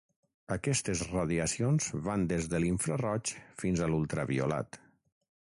Aquestes 0.53 1.03
radiacions 1.09 1.91
van 2.09 2.25
des 2.33 2.49
de 2.55 2.63
l'infraroig 2.65 3.37
fins 3.63 3.85
a 3.89 3.93
l'ultraviolat. 3.93 4.85